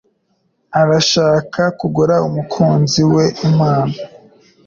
[0.79, 3.95] Arashaka kugura umukunzi we impano.